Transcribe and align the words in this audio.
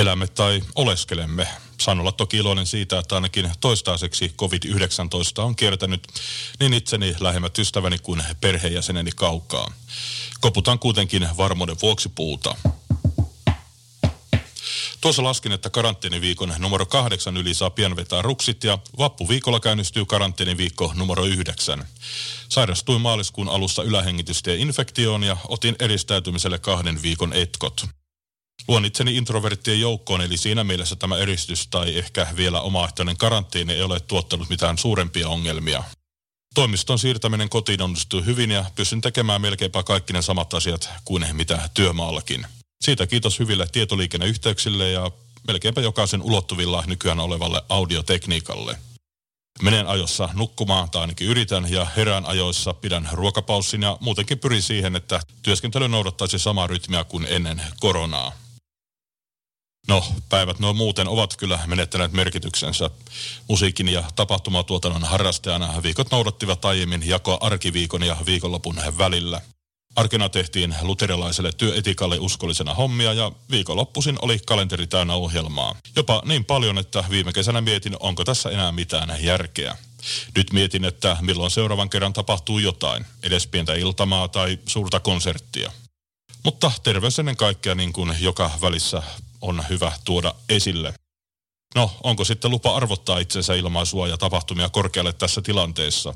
Elämme 0.00 0.26
tai 0.26 0.62
oleskelemme. 0.74 1.48
Saan 1.80 2.00
olla 2.00 2.12
toki 2.12 2.36
iloinen 2.36 2.66
siitä, 2.66 2.98
että 2.98 3.14
ainakin 3.14 3.50
toistaiseksi 3.60 4.34
COVID-19 4.42 5.42
on 5.42 5.56
kiertänyt 5.56 6.08
niin 6.60 6.74
itseni 6.74 7.14
lähemmät 7.20 7.58
ystäväni 7.58 7.98
kuin 7.98 8.22
perheenjäseneni 8.40 9.10
kaukaa. 9.16 9.72
Koputan 10.40 10.78
kuitenkin 10.78 11.28
varmuuden 11.36 11.76
vuoksi 11.82 12.08
puuta. 12.08 12.56
Tuossa 15.00 15.24
laskin, 15.24 15.52
että 15.52 15.70
karanteeniviikon 15.70 16.54
numero 16.58 16.86
kahdeksan 16.86 17.36
yli 17.36 17.54
saa 17.54 17.70
pian 17.70 17.96
vetää 17.96 18.22
ruksit 18.22 18.64
ja 18.64 18.78
vappuviikolla 18.98 19.60
käynnistyy 19.60 20.04
karanteeniviikko 20.04 20.92
numero 20.94 21.24
yhdeksän. 21.24 21.86
Sairastuin 22.48 23.00
maaliskuun 23.00 23.48
alussa 23.48 23.82
ylähengitystieinfektioon 23.82 25.22
ja 25.22 25.36
otin 25.48 25.76
eristäytymiselle 25.78 26.58
kahden 26.58 27.02
viikon 27.02 27.32
etkot. 27.32 27.99
Luon 28.68 28.84
itseni 28.84 29.16
introverttien 29.16 29.80
joukkoon, 29.80 30.20
eli 30.20 30.36
siinä 30.36 30.64
mielessä 30.64 30.96
tämä 30.96 31.16
eristys 31.16 31.66
tai 31.66 31.98
ehkä 31.98 32.26
vielä 32.36 32.60
omaehtoinen 32.60 33.16
karanteeni 33.16 33.72
ei 33.72 33.82
ole 33.82 34.00
tuottanut 34.00 34.48
mitään 34.48 34.78
suurempia 34.78 35.28
ongelmia. 35.28 35.84
Toimiston 36.54 36.98
siirtäminen 36.98 37.48
kotiin 37.48 37.82
onnistui 37.82 38.24
hyvin 38.24 38.50
ja 38.50 38.64
pystyn 38.74 39.00
tekemään 39.00 39.40
melkeinpä 39.40 39.82
kaikki 39.82 40.12
ne 40.12 40.22
samat 40.22 40.54
asiat 40.54 40.90
kuin 41.04 41.26
mitä 41.32 41.68
työmaallakin. 41.74 42.46
Siitä 42.84 43.06
kiitos 43.06 43.38
hyville 43.38 43.66
tietoliikenneyhteyksille 43.72 44.90
ja 44.90 45.10
melkeinpä 45.46 45.80
jokaisen 45.80 46.22
ulottuvilla 46.22 46.84
nykyään 46.86 47.20
olevalle 47.20 47.62
audiotekniikalle. 47.68 48.78
Menen 49.62 49.86
ajossa 49.86 50.28
nukkumaan, 50.34 50.90
tai 50.90 51.00
ainakin 51.00 51.28
yritän, 51.28 51.72
ja 51.72 51.86
herään 51.96 52.26
ajoissa 52.26 52.74
pidän 52.74 53.08
ruokapaussin 53.12 53.82
ja 53.82 53.98
muutenkin 54.00 54.38
pyrin 54.38 54.62
siihen, 54.62 54.96
että 54.96 55.20
työskentely 55.42 55.88
noudattaisi 55.88 56.38
samaa 56.38 56.66
rytmiä 56.66 57.04
kuin 57.04 57.26
ennen 57.30 57.62
koronaa. 57.80 58.32
No, 59.90 60.04
päivät 60.28 60.58
no 60.58 60.72
muuten 60.72 61.08
ovat 61.08 61.36
kyllä 61.36 61.58
menettäneet 61.66 62.12
merkityksensä. 62.12 62.90
Musiikin 63.48 63.88
ja 63.88 64.04
tapahtumatuotannon 64.16 65.04
harrastajana 65.04 65.82
viikot 65.82 66.10
noudattivat 66.10 66.64
aiemmin 66.64 67.08
jakoa 67.08 67.38
arkiviikon 67.40 68.02
ja 68.02 68.16
viikonlopun 68.26 68.80
välillä. 68.98 69.40
Arkena 69.96 70.28
tehtiin 70.28 70.74
luterilaiselle 70.82 71.52
työetikalle 71.52 72.18
uskollisena 72.18 72.74
hommia 72.74 73.12
ja 73.12 73.32
viikonloppuisin 73.50 74.18
oli 74.22 74.38
kalenteri 74.46 74.86
täynnä 74.86 75.14
ohjelmaa. 75.14 75.76
Jopa 75.96 76.22
niin 76.24 76.44
paljon, 76.44 76.78
että 76.78 77.04
viime 77.10 77.32
kesänä 77.32 77.60
mietin, 77.60 77.96
onko 78.00 78.24
tässä 78.24 78.50
enää 78.50 78.72
mitään 78.72 79.24
järkeä. 79.24 79.76
Nyt 80.36 80.52
mietin, 80.52 80.84
että 80.84 81.16
milloin 81.20 81.50
seuraavan 81.50 81.90
kerran 81.90 82.12
tapahtuu 82.12 82.58
jotain, 82.58 83.06
edes 83.22 83.46
pientä 83.46 83.74
iltamaa 83.74 84.28
tai 84.28 84.58
suurta 84.66 85.00
konserttia. 85.00 85.72
Mutta 86.44 86.72
terveys 86.82 87.18
ennen 87.18 87.36
kaikkea 87.36 87.74
niin 87.74 87.92
kuin 87.92 88.16
joka 88.20 88.50
välissä 88.60 89.02
on 89.40 89.64
hyvä 89.68 89.92
tuoda 90.04 90.34
esille. 90.48 90.94
No, 91.74 91.90
onko 92.02 92.24
sitten 92.24 92.50
lupa 92.50 92.76
arvottaa 92.76 93.18
itsensä 93.18 93.54
ilmaisua 93.54 94.08
ja 94.08 94.18
tapahtumia 94.18 94.68
korkealle 94.68 95.12
tässä 95.12 95.42
tilanteessa? 95.42 96.14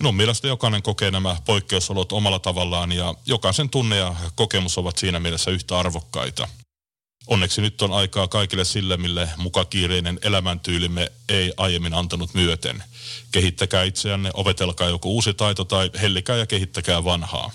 Minun 0.00 0.16
mielestä 0.16 0.48
jokainen 0.48 0.82
kokee 0.82 1.10
nämä 1.10 1.36
poikkeusolot 1.44 2.12
omalla 2.12 2.38
tavallaan 2.38 2.92
ja 2.92 3.14
jokaisen 3.26 3.70
tunne 3.70 3.96
ja 3.96 4.14
kokemus 4.34 4.78
ovat 4.78 4.98
siinä 4.98 5.20
mielessä 5.20 5.50
yhtä 5.50 5.78
arvokkaita. 5.78 6.48
Onneksi 7.26 7.60
nyt 7.60 7.82
on 7.82 7.92
aikaa 7.92 8.28
kaikille 8.28 8.64
sille, 8.64 8.96
mille 8.96 9.28
mukakiireinen 9.36 10.18
elämäntyylimme 10.22 11.12
ei 11.28 11.52
aiemmin 11.56 11.94
antanut 11.94 12.34
myöten. 12.34 12.82
Kehittäkää 13.32 13.84
itseänne, 13.84 14.30
opetelkaa 14.34 14.88
joku 14.88 15.14
uusi 15.14 15.34
taito 15.34 15.64
tai 15.64 15.90
hellikää 16.00 16.36
ja 16.36 16.46
kehittäkää 16.46 17.04
vanhaa. 17.04 17.50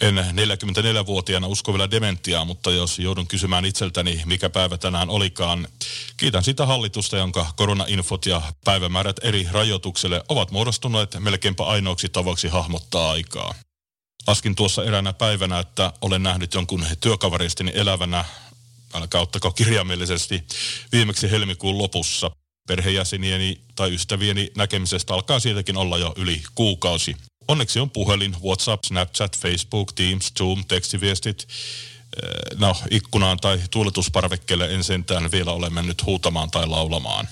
En 0.00 0.16
44-vuotiaana 0.16 1.46
usko 1.46 1.72
vielä 1.72 1.90
dementiaa, 1.90 2.44
mutta 2.44 2.70
jos 2.70 2.98
joudun 2.98 3.26
kysymään 3.26 3.64
itseltäni, 3.64 4.22
mikä 4.24 4.50
päivä 4.50 4.78
tänään 4.78 5.10
olikaan, 5.10 5.68
kiitän 6.16 6.44
sitä 6.44 6.66
hallitusta, 6.66 7.16
jonka 7.16 7.46
koronainfot 7.56 8.26
ja 8.26 8.42
päivämäärät 8.64 9.16
eri 9.22 9.48
rajoitukselle 9.50 10.22
ovat 10.28 10.50
muodostuneet 10.50 11.16
melkeinpä 11.18 11.64
ainoaksi 11.64 12.08
tavaksi 12.08 12.48
hahmottaa 12.48 13.10
aikaa. 13.10 13.54
Laskin 14.26 14.54
tuossa 14.54 14.84
eräänä 14.84 15.12
päivänä, 15.12 15.58
että 15.58 15.92
olen 16.00 16.22
nähnyt 16.22 16.54
jonkun 16.54 16.86
työkaveristini 17.00 17.72
elävänä, 17.74 18.24
älkää 18.94 19.20
ottako 19.20 19.50
kirjaimellisesti, 19.50 20.44
viimeksi 20.92 21.30
helmikuun 21.30 21.78
lopussa. 21.78 22.30
Perhejäsenieni 22.68 23.60
tai 23.74 23.94
ystävieni 23.94 24.50
näkemisestä 24.56 25.14
alkaa 25.14 25.40
siitäkin 25.40 25.76
olla 25.76 25.98
jo 25.98 26.14
yli 26.16 26.42
kuukausi. 26.54 27.16
Onneksi 27.48 27.80
on 27.80 27.90
puhelin, 27.90 28.36
WhatsApp, 28.42 28.84
Snapchat, 28.84 29.38
Facebook, 29.38 29.92
Teams, 29.92 30.32
Zoom, 30.38 30.64
tekstiviestit. 30.68 31.48
No, 32.58 32.76
ikkunaan 32.90 33.38
tai 33.38 33.60
tuuletusparvekkeelle 33.70 34.74
en 34.74 34.84
sentään 34.84 35.30
vielä 35.30 35.50
ole 35.50 35.70
mennyt 35.70 36.04
huutamaan 36.06 36.50
tai 36.50 36.66
laulamaan. 36.66 37.28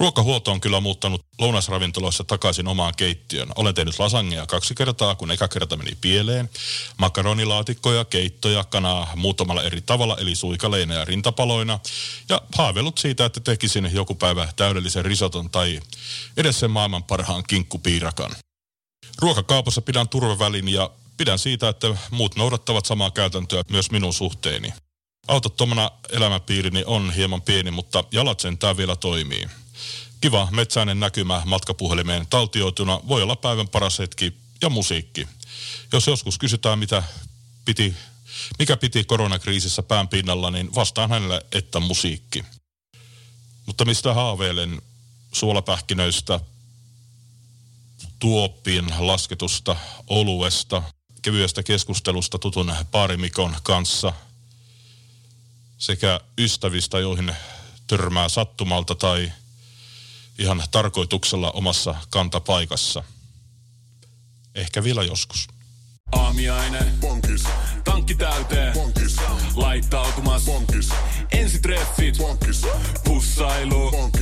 Ruokahuolto 0.00 0.52
on 0.52 0.60
kyllä 0.60 0.80
muuttanut 0.80 1.24
lounasravintoloissa 1.38 2.24
takaisin 2.24 2.68
omaan 2.68 2.94
keittiön. 2.96 3.48
Olen 3.56 3.74
tehnyt 3.74 3.98
lasagneja 3.98 4.46
kaksi 4.46 4.74
kertaa, 4.74 5.14
kun 5.14 5.30
eka 5.30 5.48
kerta 5.48 5.76
meni 5.76 5.90
pieleen. 6.00 6.50
Makaronilaatikkoja, 6.98 8.04
keittoja, 8.04 8.64
kanaa 8.64 9.12
muutamalla 9.16 9.62
eri 9.62 9.80
tavalla, 9.80 10.16
eli 10.18 10.34
suikaleina 10.34 10.94
ja 10.94 11.04
rintapaloina. 11.04 11.78
Ja 12.28 12.42
haaveillut 12.54 12.98
siitä, 12.98 13.24
että 13.24 13.40
tekisin 13.40 13.90
joku 13.92 14.14
päivä 14.14 14.48
täydellisen 14.56 15.04
risoton 15.04 15.50
tai 15.50 15.80
edes 16.36 16.60
sen 16.60 16.70
maailman 16.70 17.04
parhaan 17.04 17.44
kinkkupiirakan. 17.48 18.36
Ruokakaupassa 19.18 19.82
pidän 19.82 20.08
turvavälin 20.08 20.68
ja 20.68 20.90
pidän 21.16 21.38
siitä, 21.38 21.68
että 21.68 21.96
muut 22.10 22.36
noudattavat 22.36 22.86
samaa 22.86 23.10
käytäntöä 23.10 23.62
myös 23.70 23.90
minun 23.90 24.14
suhteeni. 24.14 24.72
Autottomana 25.28 25.90
elämäpiirini 26.10 26.84
on 26.86 27.12
hieman 27.12 27.42
pieni, 27.42 27.70
mutta 27.70 28.04
jalat 28.12 28.40
sentään 28.40 28.76
vielä 28.76 28.96
toimii. 28.96 29.48
Kiva 30.20 30.48
metsäinen 30.50 31.00
näkymä 31.00 31.42
matkapuhelimeen 31.44 32.26
taltioituna 32.30 33.00
voi 33.08 33.22
olla 33.22 33.36
päivän 33.36 33.68
paras 33.68 33.98
hetki 33.98 34.34
ja 34.62 34.70
musiikki. 34.70 35.28
Jos 35.92 36.06
joskus 36.06 36.38
kysytään, 36.38 36.78
mitä 36.78 37.02
piti, 37.64 37.94
mikä 38.58 38.76
piti 38.76 39.04
koronakriisissä 39.04 39.82
pään 39.82 40.08
pinnalla, 40.08 40.50
niin 40.50 40.74
vastaan 40.74 41.10
hänelle, 41.10 41.46
että 41.52 41.80
musiikki. 41.80 42.44
Mutta 43.66 43.84
mistä 43.84 44.14
haaveilen 44.14 44.82
suolapähkinöistä, 45.32 46.40
tuoppiin 48.22 48.86
lasketusta 48.98 49.76
oluesta, 50.06 50.82
kevyestä 51.22 51.62
keskustelusta 51.62 52.38
tutun 52.38 52.74
paarimikon 52.90 53.56
kanssa 53.62 54.12
sekä 55.78 56.20
ystävistä, 56.38 56.98
joihin 56.98 57.36
törmää 57.86 58.28
sattumalta 58.28 58.94
tai 58.94 59.32
ihan 60.38 60.62
tarkoituksella 60.70 61.50
omassa 61.50 61.94
kantapaikassa. 62.10 63.04
Ehkä 64.54 64.84
vielä 64.84 65.02
joskus. 65.02 65.48
Aamiainen. 66.12 66.94
Bonkis. 67.00 67.44
Tankki 67.84 68.14
täyteen. 68.14 68.72
Bonkis. 68.72 69.16
Laittautumas. 69.54 70.44
Bonkis. 70.44 70.88
Ensitreffit. 71.32 72.18
Bonkis. 72.18 72.62
Pussailu. 73.04 73.90
Bonkis. 73.90 74.21